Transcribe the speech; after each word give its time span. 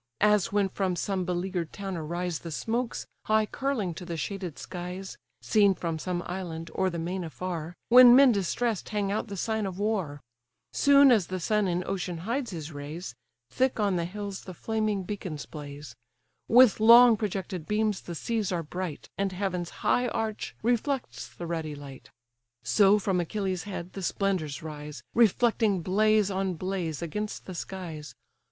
As 0.23 0.51
when 0.51 0.67
from 0.67 0.95
some 0.95 1.25
beleaguer'd 1.25 1.71
town 1.71 1.95
arise 1.95 2.39
The 2.39 2.49
smokes, 2.49 3.05
high 3.25 3.45
curling 3.45 3.93
to 3.93 4.03
the 4.03 4.17
shaded 4.17 4.57
skies; 4.57 5.15
(Seen 5.43 5.75
from 5.75 5.99
some 5.99 6.23
island, 6.25 6.71
o'er 6.75 6.89
the 6.89 6.97
main 6.97 7.23
afar, 7.23 7.75
When 7.89 8.15
men 8.15 8.31
distress'd 8.31 8.89
hang 8.89 9.11
out 9.11 9.27
the 9.27 9.37
sign 9.37 9.67
of 9.67 9.77
war;) 9.77 10.19
Soon 10.73 11.11
as 11.11 11.27
the 11.27 11.39
sun 11.39 11.67
in 11.67 11.83
ocean 11.85 12.17
hides 12.25 12.49
his 12.49 12.71
rays, 12.71 13.13
Thick 13.51 13.79
on 13.79 13.95
the 13.95 14.05
hills 14.05 14.45
the 14.45 14.55
flaming 14.55 15.03
beacons 15.03 15.45
blaze; 15.45 15.95
With 16.47 16.79
long 16.79 17.15
projected 17.15 17.67
beams 17.67 18.01
the 18.01 18.15
seas 18.15 18.51
are 18.51 18.63
bright, 18.63 19.07
And 19.19 19.31
heaven's 19.31 19.69
high 19.85 20.07
arch 20.07 20.55
reflects 20.63 21.27
the 21.27 21.45
ruddy 21.45 21.75
light: 21.75 22.09
So 22.63 22.97
from 22.97 23.19
Achilles' 23.19 23.65
head 23.69 23.93
the 23.93 24.01
splendours 24.01 24.63
rise, 24.63 25.03
Reflecting 25.13 25.81
blaze 25.83 26.31
on 26.31 26.55
blaze 26.55 27.03
against 27.03 27.45
the 27.45 27.53
skies. 27.53 28.15